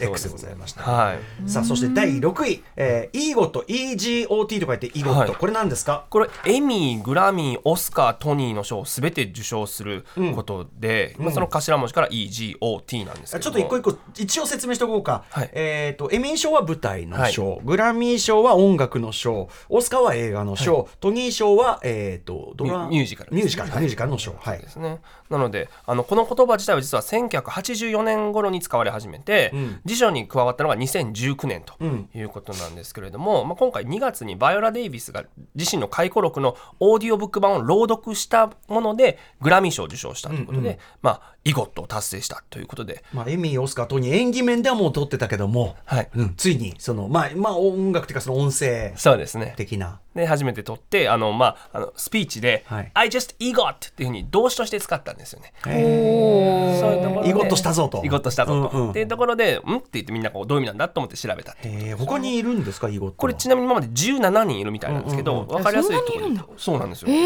[0.00, 1.48] X でございましたはい。
[1.48, 5.30] さあそして第6位、えー、イーゴット EGOT と書いてイーゴット、はい。
[5.30, 6.06] これ何ですか？
[6.10, 15.50] これエミーグラミーオスカートニーの賞を全て受賞することで、まあ、その頭文字から EGOT なんですけどちょっと一個一個一応説明しておこうか、はい。
[15.52, 19.48] えっ、とエミー賞は舞台の賞、グラミー賞は音楽の賞。
[19.68, 23.30] オスカーは映画の賞、トニー賞はえっ、とミュージカル。
[23.30, 24.34] ねミュージカル、ミュージカルの賞。
[24.38, 24.58] はい。
[24.58, 25.00] ですね。
[25.30, 29.80] なのであのこの言葉自体は実は1984年頃に使われ始めて、ん。
[29.84, 32.08] 辞書に加わったのが2019年とん。
[32.14, 35.24] いうことなんですけれども、まあ、今回2月にバイオラ・デイビスが
[35.54, 46.10] 自身の回顧録のオーディオブック版を朗読したものでグラミー賞を受賞したということで、まあ、イゴットを達成したということで、まあ、エミー、オスカー、トニー演技面ではもう取ってたけども、はい。
[46.14, 49.54] うん、ついにその、まあまあ、音楽っていうかその音声そうですね。
[49.56, 50.00] 的な。
[50.14, 52.90] で初めて取ってあの、まあ、あのスピーチで、はい。
[52.94, 55.52] I just EGOT っていうふうに動詞として使ったんですよね。
[55.66, 58.02] へそういうところでイゴッとしたぞと。
[58.04, 58.78] イゴッとしたぞと。
[58.78, 58.90] うんうん。
[58.90, 59.76] っていうところで、ん？
[59.76, 61.68] って言ってみんなこうどういう意味なんだと思って調べたって。
[61.68, 63.18] いうえ他にいるんですかイゴットは。
[63.18, 67.24] これちなみに今まで17人いるみたいなんですけど、わかりやすいところそうなんですよ、すごい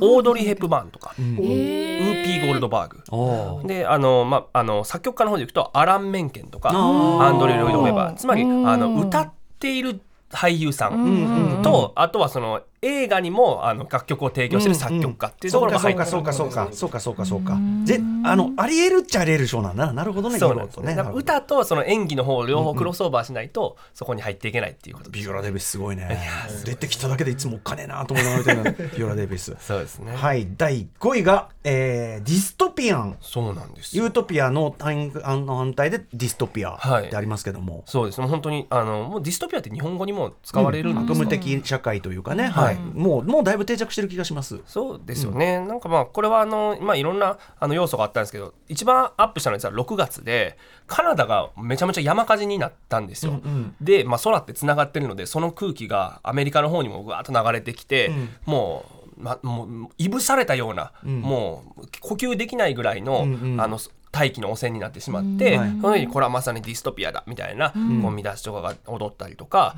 [0.00, 3.68] オードリー・ヘップバーンとか、ウーピー・ゴールドバーグ。
[3.68, 8.14] であの、まあ、あの作曲家の方でいくとアラン・メンケンとかアンドレ・ロイド・ウェバー。
[8.14, 17.58] つまりあの歌っている俳優さんと、あとはその映画にもあの楽曲を提供してる作曲家っていうところが入ってうかそうかそうかそうかそうかそうか。
[17.84, 19.92] ぜあのありえるっちゃありえる賞なんだな。
[19.92, 20.80] なるほどねそうなんです。
[20.80, 20.96] ね。
[21.14, 26.18] 歌とその演技の方を両方クロスオーバーしないとそこに入っていけないっていうことビオラ・デイビスすごいね。
[26.64, 30.14] 出てきただけでいつもおっかねえなと思いながら見てるビオラ・デイビスそうですね。
[30.14, 30.48] はい。
[30.56, 33.16] 第5位が、えーディストピアン。
[33.20, 37.06] そうなんですよユートピアの単あの反対でディストピアはい。
[37.06, 38.20] ってありますけども、そうです。
[38.20, 38.26] ね。
[38.26, 44.60] 本当にあのもうディストピアって日本語にも使われるんですか悪夢的社会というかね、はいもうもうだいぶ定着してる気がします。
[44.66, 53.40] そうですよね、なんかまあこれはあの、まあ、いろんなあの要素があったんですけど一番アップしたのは実は6月でカナダがめちゃめちゃ山火事になったんですよ、
[53.80, 58.10] で、まあ、空ってつながってるのでその空気がアメリカの方にもぐわっと流れてきて、
[58.44, 58.84] も
[59.16, 63.26] う,、ま、もういぶされたような、もう呼吸できないぐらいの,、
[63.58, 63.78] あの
[64.12, 65.70] 大気の汚染になってしまって、はい。
[65.80, 69.76] その時にこれはまさにディストピアだみたいな、こう見出しとかが踊ったりとか、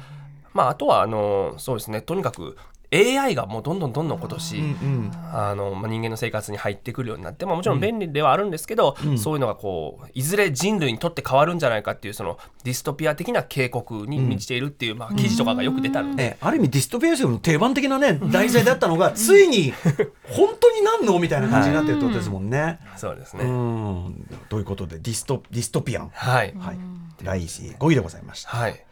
[0.55, 2.03] まあ、あとはあのそうですね。
[2.03, 2.57] とにかく
[2.91, 4.63] AI がもうどんどんどんどん今年、
[5.33, 19.73] あのまあ、人間の生活に入ってくるようになって、まあ、もちろん便利ではあるんですけど、そういうのがこういずれ人類に取って代わるんじゃないかっていうそのディストピア的な警告に満ちているっていう、まあ、記事とかがよく出たので、えある意味ディストピアの定番的なね題材だったのが ついに
[20.25, 21.19] 本当になんの？
[21.19, 22.79] みたいな感じになってるってことですもんね。
[22.97, 24.29] そうですね、うん。
[24.49, 26.79] ということで dysto dystopian、はい、はい、
[27.23, 28.51] 第5位でございました。
[28.51, 28.85] はい、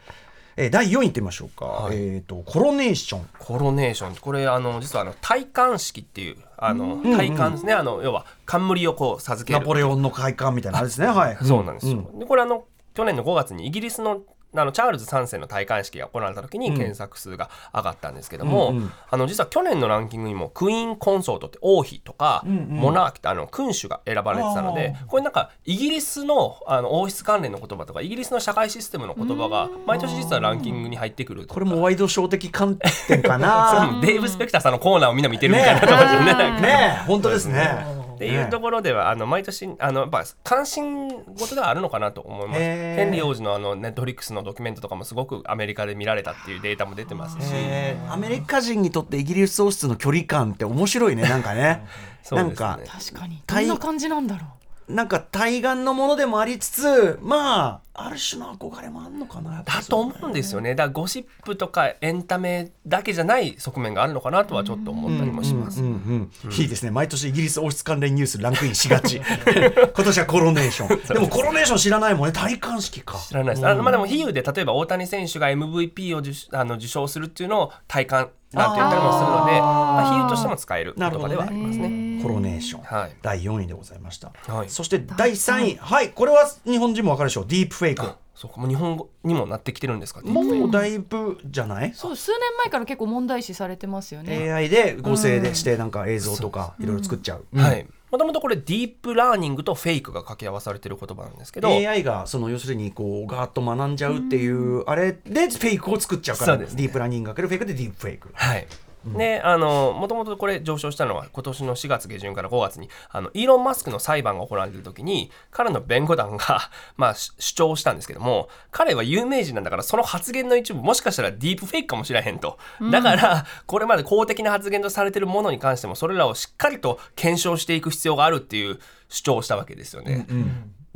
[0.57, 1.97] えー第4位いってみましょうか、はい。
[1.97, 3.29] えっ、とコロネーション。
[3.39, 4.17] コロネーション。
[4.17, 9.61] これあの実はあの戴冠式っていうあの戴冠ですね、あの要は冠をこう授ける。
[9.61, 11.09] ナポレオンの会館みたいなあれですね。
[11.09, 11.39] はい。
[11.43, 12.11] そうなんですよ。
[12.15, 12.65] でこれあの
[12.95, 14.23] 去年の5月にイギリスの
[14.59, 18.75] あのチャールズ3世の戴冠式が行われた時に検索数が上がったんですけども、
[19.11, 32.77] あの実は去年のランキングにもクイーンコンソートって王妃とか、モナーキってあの君主が選ばれてたのでこれなんかイギリスのあの王室関連の言葉とかイギリスの社会システムの言葉が毎年実はランキングに入ってくるこれもワイドショー的観
[33.09, 33.93] 点かそな。
[33.93, 36.61] の デーブ・スペクターさんのコーナーをみんな見てるみたいなところでね。
[36.61, 37.07] ねえ。
[37.07, 42.61] 本当ですねっていうところでは、あの毎年あのやっぱ関心事ではあるのかなと思います。
[42.61, 48.13] ヘンリー王子のあのネットフリックスのドキュメントとかもすごくアメリカで見られたっていうデータも出てますし、えー。
[48.13, 51.61] アメリカ人にとってイギリス王室の距離感って面白いねなんかね。
[51.61, 51.87] ね。
[52.31, 53.37] なんか確かに。
[53.37, 54.56] ど対んな感じなんだろ
[54.89, 60.75] なんか対岸のものでもありつつまあある種の憧れもあるのかなだと思うんですよね。
[60.75, 66.91] だからゴシップとかエンタメだけじゃない側面があるのかなとはちょっと思ったりもします、うんうんいいですね。
[66.91, 69.17] 毎年イギリス王室関連ニュースランクインしがち。
[69.97, 71.01] 今年はコロネーション。
[71.15, 72.33] でもコロネーション知らないもんね。
[72.33, 73.19] 戴冠式か。
[73.19, 81.89] 知らないです、あのまあでも比喩で例えば大谷選手が MVP を受あの受賞するっていうのを体感なんて言ったりもするのでまあ、比喩としても使える言葉ではありますね。
[82.23, 83.17] コロネーション、はい。
[83.23, 84.69] 第4位でございました、はい。
[84.69, 85.77] そして第3位。
[85.77, 87.47] はいこれは日本人もわかるでしょう。
[87.47, 90.21] ディープフェイクあそうかもう日本語にもなってきてるんですか？
[90.21, 90.31] ね。
[90.31, 91.93] もうだいぶじゃない？
[91.95, 94.53] そう数年前から結構問題視されてますよね。
[94.53, 97.87] AI で合成でしてなんか映像とかいろいろ作っちゃう、はい。
[98.11, 106.67] もともとこれディープラーニングとフェイクが掛け合わされてる言葉なんですけど、AI がその要するにこうガーッと学んじゃうっていうあれでフェイクを作っちゃうからね。
[106.73, 108.29] ディープラーニングかけるフェイクでディープフェイク。
[108.35, 108.67] はい。
[109.15, 122.59] であのもともとこれ上昇したのは今年の4月下旬から5月にあのイーロン・マスクの裁判が行われている時に彼の弁護団が、 まあ、し主張したんですけども彼は有名人なんだからその発言の一部もしかしたらディープフェイクかもしれへんと、
[122.91, 130.27] だからこれまで公的な発言とされているものに関してもそれらをしっかりと検証していく必要があるっていう主張をしたわけですよね。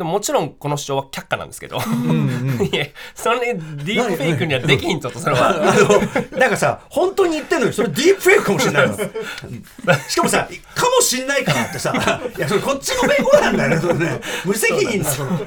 [0.00, 1.76] でももちろんこの主張は却下なんですけど、
[2.72, 5.74] いやそれディープフェイクにはできひんととそれは。
[6.32, 8.96] なんかさ本当に言ってんのにそれディープフェイクかもしれないの
[10.08, 11.92] しかもさかもしんないからってさ。
[12.34, 14.20] いやそれこっちの弁護なんだよねそれね。
[14.46, 15.38] 無責任なその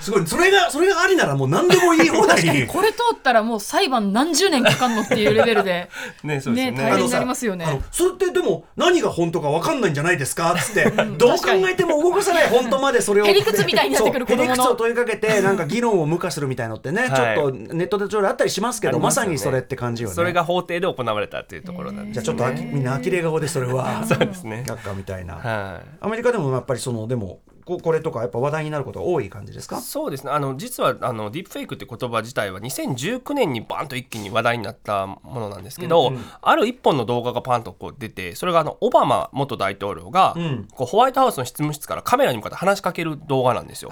[0.00, 0.26] すごい。
[0.26, 2.66] それがそれがありならもう何でも言い放題に。
[2.66, 5.88] これ通ったらもう裁判何十年かかんのっていうレベルで。
[6.22, 6.78] ねそうですよね。
[6.78, 7.64] 大変になりますよね。
[7.64, 10.90] あのそれってでも何が本当か分かんないんじゃないですかっつって。
[11.18, 13.26] どう考えても動かさない本当までそれを。
[13.26, 14.44] へりくつみたいになってくる子供の。
[14.44, 20.14] へりくつを問いかけてなんか議論を無化するみたいのってね、はいちょっとネットでちょうどあったりしますけどまさにそれって感じよね。
[20.14, 22.14] それが法廷で行われたっていうところなんで。
[22.20, 24.04] すじゃあちょっとあきみんな呆れ顔でそれは。
[24.06, 24.64] そうですね。
[24.66, 25.86] 却下みたいな、はい。
[26.00, 29.80] アメリカでもやっぱりそのでもここれとかやっぱ話題になることが多い感じですか？
[29.80, 30.30] そうですね。
[30.30, 40.68] あの実はあのディープフェイクって言葉自体は2019年にバンと一気に話題になったものなんですけど、ある一本の動画がパンとこう出てそれがあのオバマ元大統領が、ん。
[40.72, 43.90] こうホワイトハウスの執務室からカメラに向かって話しかける動画なんですよ。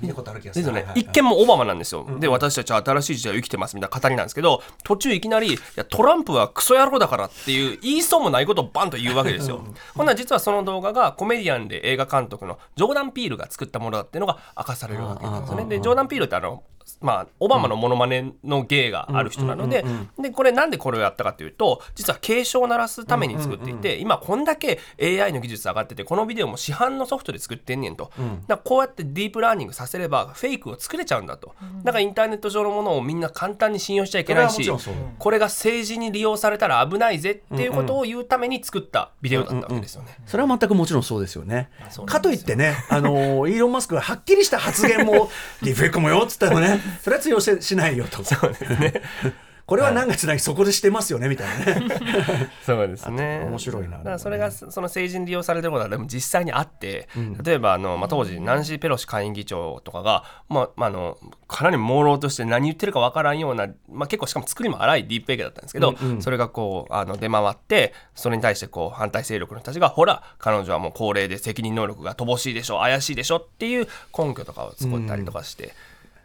[0.00, 0.66] 見たことある気がする。
[0.66, 9.64] ね、はいはい一見もオバマなんですよ、で私たちは新しい時代を生きてますみたいな語りなんですけど途中いきなりいやトランプはクソ野郎だからっていう言いそうもないことをバンと言うわけですよ。
[9.94, 15.64] ほんなら実はその動画がコメディアンで映画監督のジョーダン・ピールが作ったものだっていうのが明かされるわけなんですよね。
[15.66, 16.62] でジョーダン・ピールってあの
[17.00, 19.84] まあ、オバマのモノマネの芸がある人なので
[20.18, 34.70] でこれなんでこれをやったかというと実は警鐘を鳴らすために作っていて今こんだけ AI の技術上がっててこのビデオも市販のソフトで作ってんねんと、だからこうやってディープラーニングさせればフェイクを作れちゃうんだと、だからインターネット上のものをみんな簡単に信用しちゃいけないし
[35.18, 40.18] これが政治に利用されたら危ないぜっていうことを言うために作ったビデオだったわけですよね。
[40.26, 41.70] それは全くもちろんそうですよね。
[42.06, 45.30] かといってねあのイーロン・マスクがはっきりした発言も
[45.62, 48.22] ディフェイクもよっつったらね それは通用ししないよと。
[48.24, 49.02] そうですね。
[49.66, 51.88] これは何月なぎそこでしてますよねみたいなね。
[52.64, 53.44] そうですね。
[53.46, 57.08] 面白いなだからそれがその政治に利用されてることはでも実際にあって、
[57.42, 75.72] 例えばあの、まあ、当時ナンシー・ペロシ下院議長とかが、まあまあ、あのかなり朦朧として何言ってるかわからんような、まあ、結構しかも作りも荒いディープフェイクだったんですけど、それがこうあの出回ってそれに対してこう反対勢力の人たちがほら彼女はもう高齢で責任能力が乏しいでしょ怪しいでしょっていう根拠とかを作ったりとかして。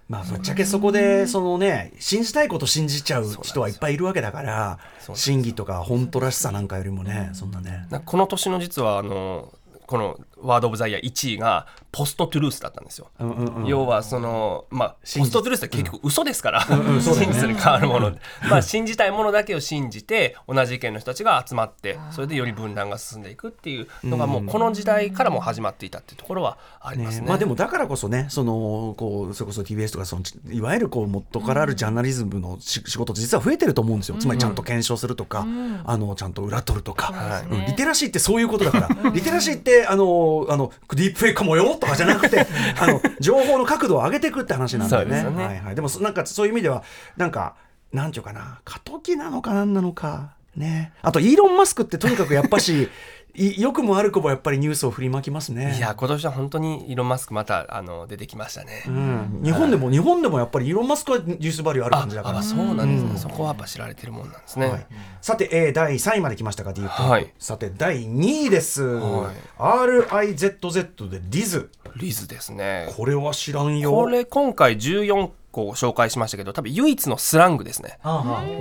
[0.09, 4.79] まあぶっちゃけそこでそのね信じたいこと信じちゃう人はいっぱいいるわけだから
[5.13, 7.85] 真偽とか本当らしさなんかよりもねそんなね。
[7.91, 9.53] なこの年の実はあの
[9.85, 13.09] このワード・オブ・ザ・イヤー1位がポスト・トゥルースだったんですよ。
[13.19, 13.65] うんうんうん。
[13.65, 27.21] 要はその、まあ、ポスト・トゥルースって結局嘘ですから、うん真実に変わるもので、まあ、信じたいものだけを信じて同じ意見の人たちが集まってそれでより分断が進んでいくっていうのがもうこの時代からも始まっていたっていうところはありますね。
[27.21, 35.45] ねまあでもだからこそねそのこうそれこそ TBS とかそのいわゆるこう元からあるジャーナリズムのし仕事って実は増えてると思うんですよ、つまりちゃんと検証するとか、
[35.85, 37.65] あのちゃんと裏取るとか、はいうん。
[37.65, 42.45] リテラシーってそういうことだから、リテラシーってあのあのディープフェイクかもよとかじゃなくて
[42.79, 45.23] あの情報の角度を上げていくって話なんだよね。
[45.23, 45.45] でね。
[45.45, 46.83] はいはい、でもそなんかそういう意味では
[47.17, 47.55] なんか
[47.91, 50.93] なんていうかな過渡期なのかなんなのかね。
[51.01, 52.89] あとイーロン・マスクってとにかくやっぱしい
[53.35, 55.75] 良くも悪くもやっぱりニュースを振りまきますね。
[55.77, 58.83] いや今年は本当にイーロン・マスクまたあの出てきましたね。
[58.87, 62.39] うん、日本でも、日本でもやっぱりイーロン・マスクはニュースバリューあるあ感じだから。
[62.39, 63.17] あそうなんですね、うん。
[63.17, 64.67] そこはやっぱ知られてるもんなんですね。
[64.67, 64.87] はい、
[65.21, 67.33] さて、えー、第3位まで来ましたか、ディープ、はい。
[67.39, 69.35] さて第2位です、はい。
[69.57, 71.69] RIZZ でディズ。
[71.95, 72.91] リズですね。
[72.95, 73.91] これは知らんよ。
[73.91, 77.99] これ今回14こう紹介しましたけど多分唯一のスラングですね。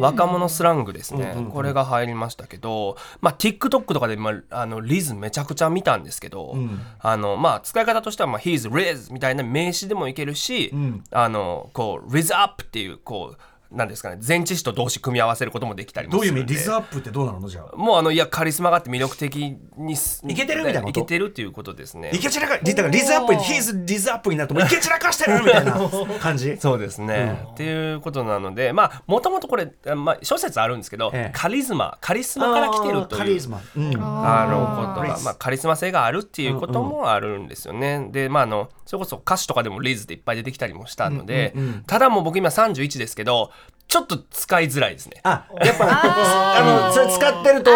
[0.00, 6.56] 若者スラングですね、これが入りましたけど、まあ、TikTok とかで、まあ、あのリズめちゃくちゃ見たんですけど、
[6.98, 10.74] あのまあ、使い方としては、まあ、He's Riz みたいな名詞でもいけるし、
[11.12, 13.38] あのこう Riz Up っていうこう
[13.70, 17.48] なんですかね前置詞と動詞組み合わせることもできたりもどういう意味リズアップってどうなの？
[17.48, 17.76] じゃあ。
[17.76, 21.00] もうあのいやカリスマがあって魅力的にすいけてるみたいなこと？
[21.00, 22.10] いけてるっていうことですね。
[22.14, 25.78] いけ散らかだからリズアップにヒーズリズアップになるともういけ散らかしてるみたいな
[26.20, 26.56] 感じ？
[26.56, 31.38] そうですね、っていうことなのでまあもともとこれ、まあ、諸説あるんですけど、ええ。
[31.38, 38.08] カリズマカリスマから来てるというカリズマ、うん、あのことが、まあ、カリスマ性があるっていうこともあるんですよね。
[38.12, 41.54] でまああのそれこそ歌詞とかでもリズっていっぱい出てきたりもしたので、
[41.86, 43.50] ただもう僕今31ですけど
[43.88, 45.20] ちょっと使いづらいですね。
[45.22, 47.70] あやっぱあのそれ使ってると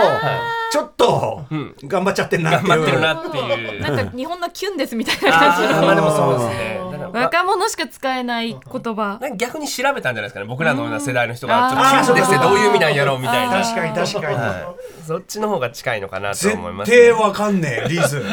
[0.71, 1.45] ちょっと
[1.85, 2.69] 頑張っちゃってんなっていう。
[2.69, 3.81] 頑張ってるなっていう。
[3.81, 5.39] なんか日本のキュンですみたいな。
[5.39, 6.81] 感じあーまあでもそうですね。
[7.13, 9.19] 若者しか使えない言葉。
[9.21, 10.47] なんか逆に調べたんじゃないですかね。
[10.47, 12.39] 僕らのような世代の人がちょっとキュンですね。
[12.39, 13.63] どういう意味なんやろうみたいな。
[13.63, 18.29] 確かに確かに、はい、そっちの方が近いのかなと絶思います、対わかんねえリーズうん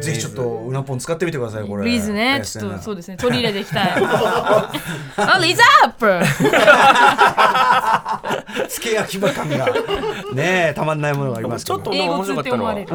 [0.00, 1.84] ぜひちょっとうなぽん使ってみてくださいこれ。
[1.84, 2.42] リーズね。
[2.44, 3.16] ちょっとそうですね。
[3.16, 3.90] 取り入れていきたい。
[3.96, 6.20] あリーズアップ。
[8.68, 9.66] つけ焼き場感が。
[10.32, 11.78] ねえたまんないものがありますけど。
[11.78, 12.86] ちょっとね面白かったのはね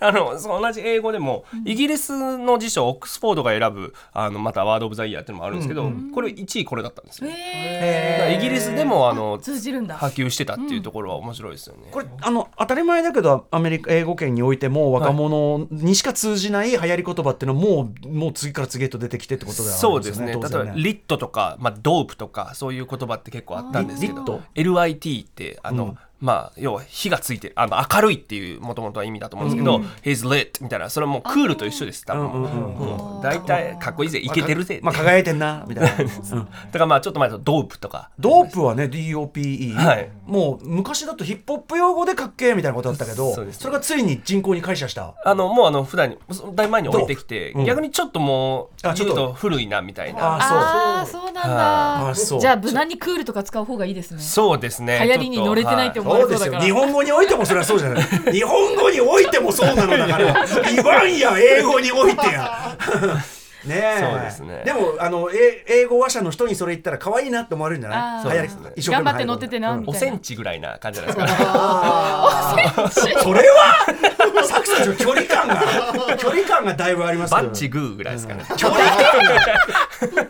[0.00, 9.96] あのそう同じ英語でもイギリスの辞書オックスフォードが選ぶあのまたワード・オブ・ザ・イヤーっていうのもあるんですけど、これ1位これだったんですよ、イギリスでもあの通じるんだ。
[9.96, 20.60] 波及してたっていうところは面白いですよね、これあの当たり前だけどアメリカ英語圏においても若者にしか通じない流行り言葉っていうのはもうもう次から次へと出てきてってことではあるそんでよねうですすね。
[20.64, 24.24] 例えばリットとか、まあ、ドープとかそういう言葉って結構あったんですけリット？
[24.24, 32.06] ど LIT ってあの、まあ要は火がついてるあの明るいっていうもともとは意味だと思うんですけど、He's lit みたいなそれはもうクールと一緒です。
[32.06, 34.20] 多分、もう大体かっこいいぜ。
[34.20, 36.00] いけてるぜ、まあ輝いてんなみたいな、 う。
[36.00, 38.08] んだからまあちょっと前だとドープとか。
[38.18, 40.10] ドープはね DOPE、はい。
[40.24, 43.58] もう昔だとヒップホップ用語でかっけえみたいなことだったけどそうです。
[43.58, 45.14] それがついに人口に解釈した。
[45.26, 46.16] あのもうあの普段に
[46.54, 50.36] だいぶ前に置いてきて、うん逆にちょっともうあちょっと古いなみたいな。
[50.36, 50.58] あそう。
[50.58, 52.08] ああそうなんだ。
[52.08, 52.40] あそう。
[52.40, 54.20] じゃあ無難にクールとか使う方がいいですね。
[54.20, 55.00] そうですね。
[55.02, 56.58] 流行りに乗れてないって思わそうですよ。
[56.60, 58.04] 日本語においてもそれはそうじゃない。
[58.32, 60.46] 日本語においてもそうなのだから。
[60.74, 62.76] 言わんや英語においてや。
[63.64, 63.98] ねえ。
[63.98, 64.62] そうですね。
[64.66, 67.98] でもあのえ英語話者の人にそれ言ったら可愛いなって思われるんじゃない？
[67.98, 68.30] あー。
[68.32, 68.72] 流行りそうですね。
[68.76, 69.98] 一生懸命頑張って乗っててなうんみたいな。
[69.98, 72.90] おセンチぐらいな感じじゃないですか？
[73.22, 73.86] それは
[74.44, 77.46] サクさんの距離感が距離感がだいぶありますけど。
[77.46, 80.24] バッチグーぐらいですかね、距離感が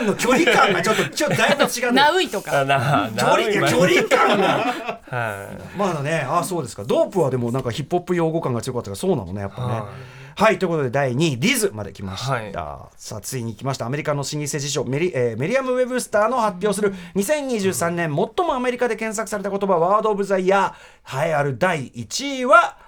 [0.00, 2.50] サクさんの距離感がちょっとちょっとだいぶ違うナウイとか。
[3.16, 5.00] 距離距離感が。
[5.10, 5.78] はい。
[5.78, 6.84] まだねあそうですか。
[6.84, 9.82] ドープはでもなんかヒップホップ用語感が強かったからそうなのねやっぱね。
[10.36, 10.58] はい。
[10.58, 12.52] ということで第2位リズまで来ました、はい。
[12.96, 13.86] さあついに来ました。
[13.86, 21.26] アメリカの老舗辞書メリ,、えーメリアム・ウェブスターの発表する2023年最もアメリカで検索された言葉ワード・オブ・ザ・イヤー。
[21.26, 22.78] 栄えある第1位は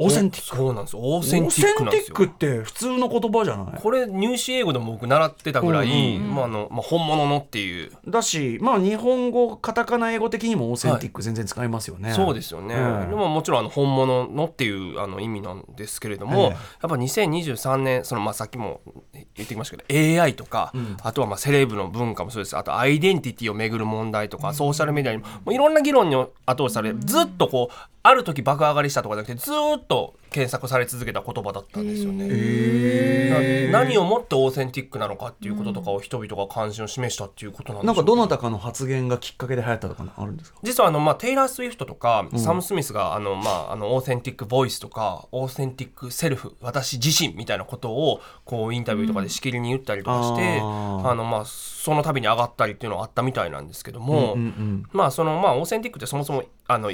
[0.00, 0.56] オーセンティック。
[0.56, 1.02] そうなんですよ。
[1.02, 2.16] オーセンティックなんですよ。
[2.24, 3.80] って普通の言葉じゃない。
[3.80, 13.10] これ入試英語でも僕習ってたぐらい、まああのまあ、本物のっていう、だしまあ日本語カタカナ英語的にもオーセンティック全然使いますよね、そうですよね、うん。
[13.10, 16.48] でももちろんあの本物のっていうあの意味なんですけれども、ええ。
[16.50, 18.80] やっぱ2023年その、まあ、さっきも
[19.12, 22.56] 言ってきましたけど AI とか、あとはまあセレブの文化もそうです。
[22.56, 27.74] あとアイデンティティをめぐる問題とか、ソーシャルメディアにももういろんな議論に後押しされずっとこう
[28.08, 33.70] ある時爆上がりしたとかじゃなくてずっと検索され続けた言葉だったんですよね。
[33.70, 40.58] な何をもってオーセンティックなのかっていうこととかを人々が関心を示したっていうことなんでしょうけなんかどなたかの発言がきっかけで流行ったとかあるんですか？
[40.62, 51.08] 実はあの、まあ、テイラー・スウィフトとか、サム・スミスがあの、まあ、あのオーセンティック・ボイスとかオーセンティック・セルフ私自身みたいなことをこうインタビューとかでしきりに言ったりとかして、あー。
[51.10, 54.84] あのまあ、その度に上がったりっていうのはあったみたいなんですけども、うんうん。
[54.92, 56.90] まあそのまあオーセンティックってそもそもあの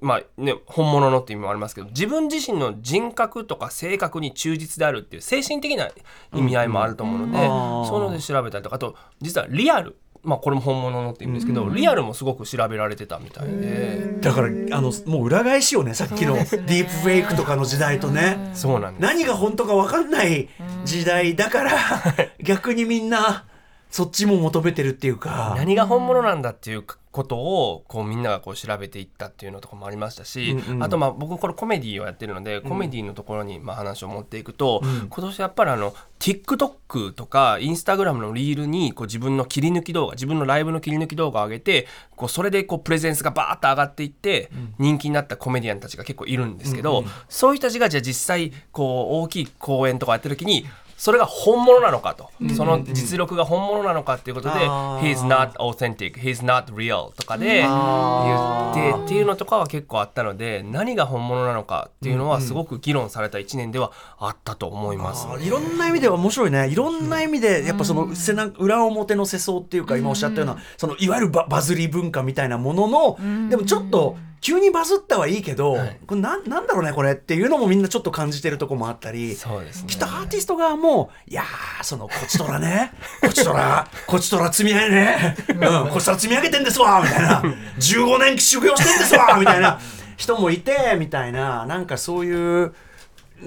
[0.00, 5.88] まあね、本物のっていう意味もありますけど自分自身の人格とか性格に忠実であるっていう精神的な
[6.34, 18.50] 意味合いもあると思うので、あーそういうので調べたりとかあと実はリアルまあこれも本物のって意味ですけど、リアルもすごく調べられてたみたいで、だからあのもう裏返しよねさっきのディープフェイクとかの時代とね。
[18.52, 19.02] そうなんです。
[19.02, 20.48] 何が本当か分かんない
[20.84, 21.78] 時代だから
[22.42, 23.44] 逆にみんな
[23.88, 25.54] そっちも求めてるっていうか。
[25.56, 26.84] 何が本物なんだっていう
[27.16, 30.82] ことをこうみんながこう調べていったっていうのとかもありましたし、うんうん。
[30.82, 66.68] あとまあ僕これコメディをやってるので、コメディのところにまあ話を持っていくと、今年やっぱりあの TikTok とか Instagram のリールにこう自分の切り抜き動画自分のライブの切り抜き動画を上げてこうそれでこうプレゼンスがバーッと上がっていって、人気になったコメディアンたちが結構いるんですけど、そういう人たちがじゃあ実際こう大きい公演とかやってる時にそれが本物なのかと、その実力が本物なのかっていうことであー「He's not authentic」「He's not real」とかで言ってっていうのとかは結構あったので何が本物なのかっていうのはすごく議論された1年ではあったと思います、あーいろんな意味では面白いね。
[66.68, 79.88] いろんな意味でやっぱその背中裏表の世相っていうか今おっしゃったようなそのいわゆるババズり文化みたいなもののでもちょっと急にバズったはいいけどこれなんなんだろうねこれっていうのもみんなちょっと感じてるとこもあったりそうですね。
[79.88, 82.92] きっとアーティスト側もいやーそのこちとらね。
[83.22, 87.42] こちとらこちとら積み上げね、うん、こちとら積み上げてんですわみたいな。
[87.78, 89.80] 15年修行してんですわみたいな
[90.16, 92.74] 人もいてみたいななんかそういう。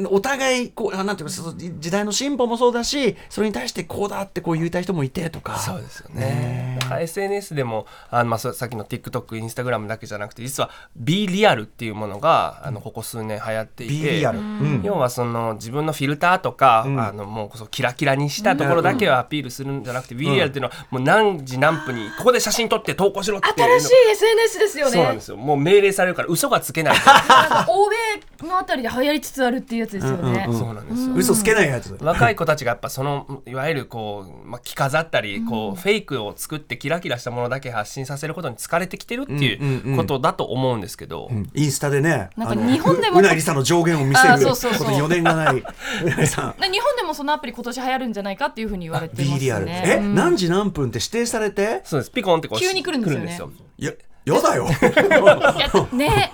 [0.09, 5.57] お互いこうあなんていう時代の進歩もそうだしそれに対してこうだってこう言いたい人もいてとか。
[5.59, 6.77] そうですよね。
[6.79, 14.81] だから SNS でもあの、まあ、そさっきの TikTok、Instagram だけじゃなくて実は Be Real っていうものがあのここ数年流行っていて、うん。
[14.83, 16.99] 要はその自分のフィルターとか、ん。
[16.99, 23.55] あのもうこそキラキラにしたところだけをアピールするんじゃなくて、Be Real っていうのはもう何時何分にここで写真撮って投稿しろっていう。
[23.57, 24.91] の新しい SNS ですよね。
[24.91, 25.37] そうなんですよ。
[25.37, 26.97] もう命令されるから嘘がつけない。
[27.67, 31.13] 欧米のあたりで流行りつつあるっていうやつですよね、そうなんですよ。
[31.15, 31.97] 嘘つけないやつ。
[32.01, 39.97] 若い子たちがやっぱそのいわゆるこう、まあ、着飾ったりこう、フェイクを作ってキラキラしたものだけ発信させることに疲れてきてるっていうんうんううん。
[39.97, 44.79] ことだと思うんですけど、インスタでねなんか日本でもううなりさんの上限を見せあるそうそうそう。
[44.79, 45.55] ことに余念がない。
[45.63, 49.65] 日本でもそのアプリ今年流行るんじゃないかっていうふうに言われてますリアル。
[49.65, 49.83] ね。
[49.85, 50.15] えうん。
[50.15, 51.81] 何時何分って指定されて？
[51.83, 52.11] そうです。
[52.11, 53.53] ピコンってこう急に来るんですよね。
[53.77, 53.91] いや
[54.25, 54.65] やだよ。
[55.91, 56.31] ね。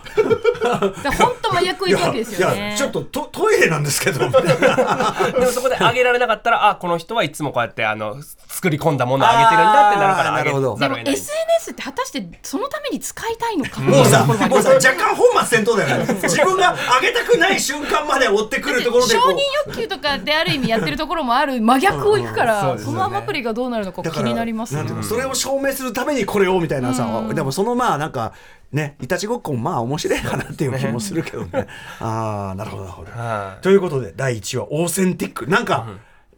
[1.18, 2.70] 本当麻薬行くわけですよね。
[2.70, 4.20] いやちょっとトトイレなんですけど。
[4.30, 8.18] でもそこで上げられなかったらあこの人はいつもこうやってあの
[8.48, 10.62] 作り込んだものを上げてるんだってなるから上げあーなるほど。
[10.62, 11.14] でもざるを得ない。
[11.14, 16.14] SNS って果たしてそのために使いたいのかもうさ、もうさ、若干本末転倒だよね。
[16.22, 19.14] 自分が上げたくない瞬間まで追ってくるところで。
[19.14, 28.34] 承認欲求とかである意味やってるところもある真逆をいくから、そのアプリがどうなるのか気になりますねそれを証明するためにこれをみたいなさ、でもそのまあなんか
[28.72, 31.68] ねいたちごっこもまあ面白いかなっていう気もするけどね。
[32.00, 33.64] ああなるほどなるほど、はい。
[33.64, 35.48] ということで第1話オーセンティック。
[35.48, 35.88] なんか、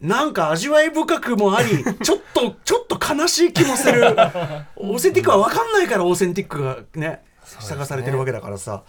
[0.00, 4.04] なんか味わい深くもあり ちょっとちょっと悲しい気もする。
[4.76, 8.82] オーセンティックは分かんないからオーセンティックがね探されてるわけだからさ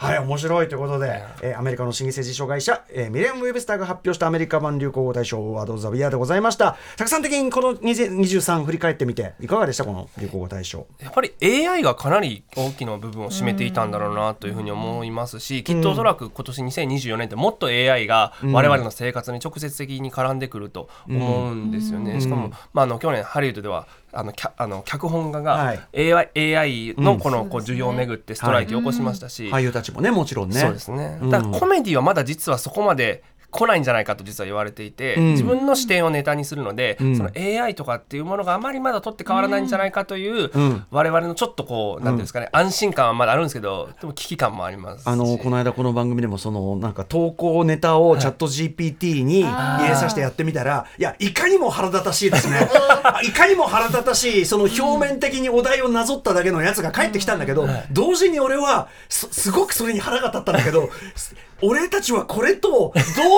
[0.00, 6.78] はい面白いということで、えーアメリカの老舗辞書会社、えーミレン・ウェブスターが発表したアメリカ版流行語大賞ワード・ザ・ビアでございました。
[6.96, 10.86] たくさん的にこの2023振り返ってみていかがでしたこの流行語大賞。
[11.02, 22.22] やっぱり AI がかなり大きな部分を占めていたんだろうなというふうに思いますし、きっとおそらく今年2024年ってもっと AI が我々の生活に直接的に絡んでくると思うんですよね。
[22.22, 30.60] しかも、まあ、あの去年ハリウッドではあの脚あの脚本家はが AI,、AI のこのこう需要をめぐってストライキを起こしましたし、俳優たちもねもちろんね。
[30.60, 35.32] そうですね、うんだからコメディはまだ実はそこまで来ないんじゃないかと実は言われていて、ん。
[35.32, 37.16] 自分の視点をネタにするので、ん。
[37.16, 40.86] その AI とかっていうものがあまりまだ取って変わらないんじゃないかという、ん。
[40.90, 45.06] 我々のちょっとこう、なんていうんですかね安心感はまだあるんですけどでも危機感もありますし。
[45.06, 52.68] あのこの間この番組でもそのなんか投稿ネタをチャット GPT に入れさせてやってみたら、い、やいかにも腹立たしいですね。
[53.02, 62.92] あいかにも腹立たしいその表面的にお題をなぞっただけのやつが返ってきたんだけど、同時に俺はすすごくそれに腹が立ったんだけどす俺たちはこれとどう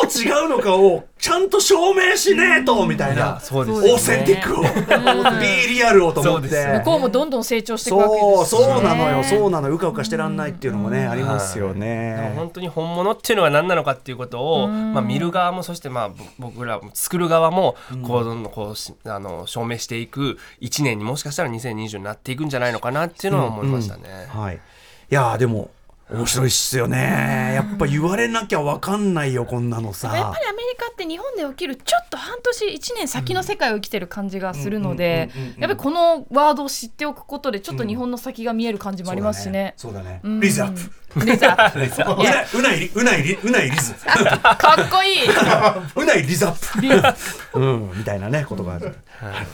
[0.07, 4.63] 違うのかをちゃんと証明しねえとみたいな、オーセンティックを、
[5.41, 6.49] B リアルをと思って。
[6.79, 8.65] 向こうもどんどん成長していくわけそうですしね。
[8.65, 12.33] そうなのよそうなのうかうかしてらんないっていうのもねありますよね。
[12.37, 24.27] 本当に本物っていうのは何なのかっていうことを、まあ、見る側もそしてまあぼ僕ら作る側もこうどんどんこうしあの証明していく1年にもしかしたら2020になっていくんじゃないのかなっていうのは思いましたね。
[24.29, 24.57] はい。
[24.57, 25.71] いやーでも
[26.13, 27.53] 面白いっすよね。
[27.55, 30.09] やっぱ言われなきゃわかんないよこんなのさ。
[30.15, 39.75] やっぱりアメリカって日本で起きるちょっと半年1年先の世界を生きてる感じがするのでやっぱりこのワードを知っておくことでちょっと日本の先が見える感じもありますしね。
[39.77, 40.21] そうだね。
[40.23, 41.03] うんリズアップ。
[41.21, 41.75] リザ
[42.17, 43.93] うないうないりうないりうないリズ。
[44.03, 45.29] かっこいい。
[45.95, 47.13] うないリズアッ
[47.53, 47.61] プ。
[47.61, 48.95] うんみたいなねことがある。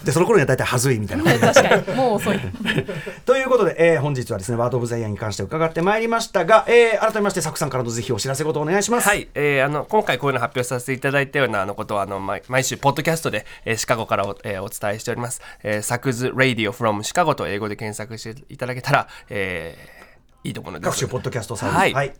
[0.04, 1.24] でその頃には大体はずいみたいな。
[1.52, 2.38] 確かにもう遅い。
[3.26, 9.08] ということで、えー本日はですねワードオブザイヤーに関して伺ってまいりましたが、えー改めましてサクさんからのぜひお知らせことお願いします。
[9.08, 15.40] はい、えーあの今回こういうの発表させていただいたようなあのことはあの毎毎週ポッドキャストで、えーシカゴからお,、えーお伝えしております。
[15.62, 20.08] えー、サクズ・ラディオ・フロム・シカゴと英語で検索していただけたら、えー
[20.44, 21.78] いいと思うので各種ポッドキャストサービス。
[21.78, 22.14] はいはい。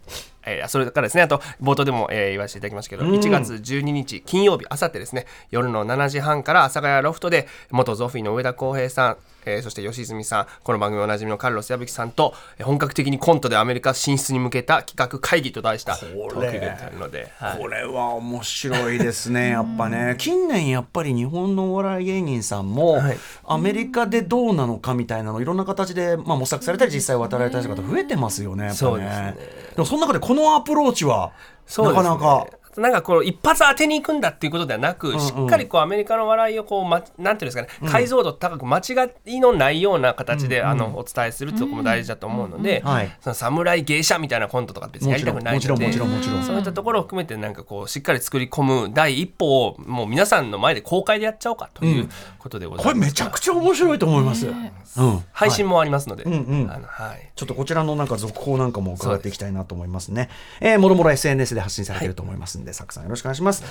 [0.45, 9.17] えーそれからですねあと冒頭でも、えー言わせていただきましたけど、1月12日金曜日あさってですね夜の7時半から阿佐ヶ谷ロフトで元ゾフィーの上田浩平さん、
[9.49, 20.17] えーそして吉住さんこの番組おなじみのカルロス矢吹さんとえー本格的にコントでアメリカ進出に向けた企画会議と題したトークイベントので、はいこれは面白いですね、やっぱね。
[20.19, 28.65] 近年やっぱり日本のお笑い芸人さんも、はいアメリカでどうなのかみたいなのいろんな形で、まあ、模索されたり実際渡られたりする方増えてますよね。
[28.65, 29.37] やっぱそうですね
[29.75, 32.47] でもその中でこのアプローチは、ねなかなか。
[32.79, 43.17] なんかこう一発当てに行くんだっていうことではなく、しっかりこうアメリカの笑いをこう、ま、なんていうんですかね、解像度高く間違いのないような形で、あのお伝えするってとこも大事だと思うので、はい。
[43.21, 52.09] その侍芸者みたいなコントとか別にやりたくないのでそういったところを含めてなんかこうしっかり作り込む第一歩をもう皆さんの前で公開でやっちゃおうかという
[52.39, 52.95] ことでございます。
[52.95, 54.47] これめちゃくちゃ面白いと思います。
[54.47, 55.25] うん。
[55.33, 56.67] 配信もありますので、んうん。
[56.67, 57.31] はい。
[57.35, 60.29] ちょっとこちらのなんか続報なんかも伺っていきたいなと思いますね。
[60.61, 63.63] えーもろもろ SNS で発信されていると思いますんで、サクさんよろしくお願いします。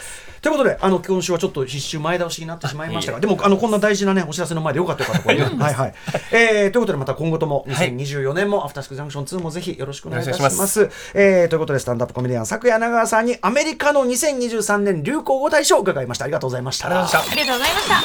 [0.41, 5.43] ということで、あの今週はちょっと必修前倒しになってしまいましたが、でもあのこんな大事なねお知らせの前でよかったよかったこれね。
[5.43, 5.93] はいはい。
[6.31, 10.55] えーということでまた今後とも2024年もアフターシックスジャンクション2もぜひよろしくお願いいたします。
[10.81, 16.25] お願いしえーということでスタンダップコメディアン昨夜長川さんにアメリカの2023年流行語大賞を伺いました。
[16.25, 16.87] ありがとうございました。
[16.87, 17.31] ありがとうございました。
[17.31, 17.97] ありがとうございました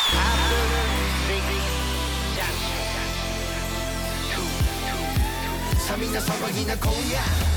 [5.82, 7.51] さみんな騒ぎな今夜